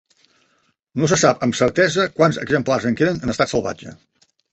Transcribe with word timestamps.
No 1.01 1.09
se 1.11 1.19
sap 1.23 1.43
amb 1.47 1.57
certesa 1.59 2.05
quants 2.15 2.39
exemplars 2.45 2.87
en 2.93 2.97
queden 3.03 3.21
en 3.29 3.35
estat 3.35 3.53
salvatge. 3.53 3.95